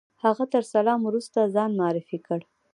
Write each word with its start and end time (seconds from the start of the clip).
هغه 0.23 0.43
تر 0.53 0.63
سلام 0.73 0.99
وروسته 1.03 1.51
ځان 1.55 1.71
معرفي 1.79 2.17
کړ. 2.27 2.39